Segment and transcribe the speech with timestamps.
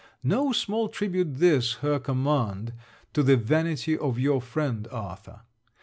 [0.23, 2.73] No small tribute this her command
[3.13, 5.41] to the vanity of your friend, Arthur.